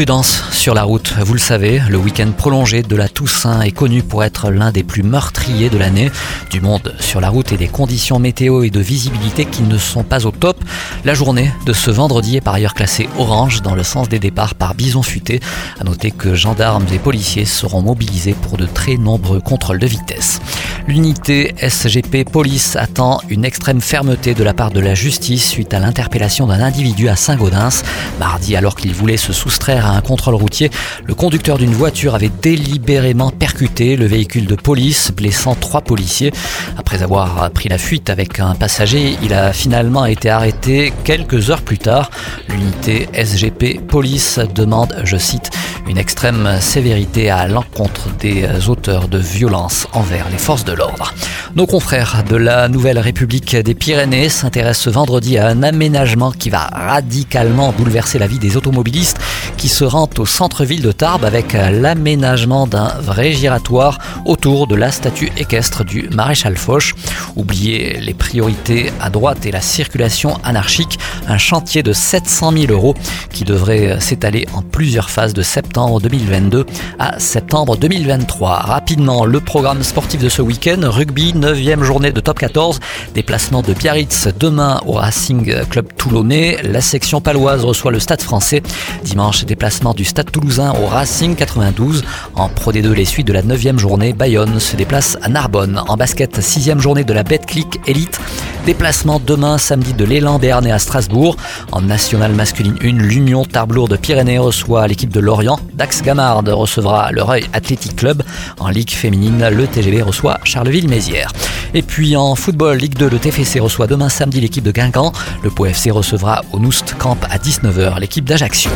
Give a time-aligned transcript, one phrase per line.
[0.00, 1.12] Prudence sur la route.
[1.20, 4.82] Vous le savez, le week-end prolongé de la Toussaint est connu pour être l'un des
[4.82, 6.10] plus meurtriers de l'année.
[6.50, 10.02] Du monde sur la route et des conditions météo et de visibilité qui ne sont
[10.02, 10.56] pas au top.
[11.04, 14.54] La journée de ce vendredi est par ailleurs classée orange dans le sens des départs
[14.54, 15.40] par bison futé.
[15.78, 20.40] À noter que gendarmes et policiers seront mobilisés pour de très nombreux contrôles de vitesse.
[20.88, 25.78] L'unité SGP Police attend une extrême fermeté de la part de la justice suite à
[25.78, 27.82] l'interpellation d'un individu à Saint-Gaudens.
[28.18, 30.70] Mardi, alors qu'il voulait se soustraire à un contrôle routier,
[31.04, 36.32] le conducteur d'une voiture avait délibérément percuté le véhicule de police, blessant trois policiers.
[36.76, 41.62] Après avoir pris la fuite avec un passager, il a finalement été arrêté quelques heures
[41.62, 42.10] plus tard.
[42.48, 45.50] L'unité SGP Police demande, je cite,
[45.88, 51.12] une extrême sévérité à l'encontre des auteurs de violences envers les forces de l'ordre.
[51.56, 56.48] Nos confrères de la Nouvelle République des Pyrénées s'intéressent ce vendredi à un aménagement qui
[56.48, 59.18] va radicalement bouleverser la vie des automobilistes
[59.56, 64.90] qui se rendent au centre-ville de Tarbes avec l'aménagement d'un vrai giratoire autour de la
[64.92, 66.94] statue équestre du maréchal Foch.
[67.34, 72.94] Oubliez les priorités à droite et la circulation anarchique, un chantier de 700 000 euros
[73.32, 76.66] qui devrait s'étaler en plusieurs phases de septembre 2022
[76.98, 78.56] à septembre 2023.
[78.56, 82.80] Rapidement, le programme sportif de ce week-end, rugby, 9e journée de top 14,
[83.14, 88.62] déplacement de Biarritz demain au Racing Club Toulonnais, la section paloise reçoit le Stade français,
[89.04, 92.02] dimanche déplacement du Stade toulousain au Racing 92,
[92.34, 95.98] en Pro D2 les suites de la 9e journée, Bayonne se déplace à Narbonne, en
[95.98, 98.18] basket 6e journée de la Betclic Elite,
[98.64, 101.36] déplacement demain samedi de l'élan Béarnais à Strasbourg,
[101.72, 107.12] en nationale masculine 1, l'Union Tarblour de Pyrénées reçoit l'équipe de Lorient, Dax Gamard recevra
[107.12, 108.22] le Reuil Athletic Club,
[108.60, 111.32] en Ligue féminine, le TGV reçoit Charleville-Mézières.
[111.74, 115.12] Et puis en football, Ligue 2, le TFC reçoit demain samedi l'équipe de Guingamp.
[115.44, 118.70] Le Pau FC recevra au Noust Camp à 19h l'équipe d'Ajaccio.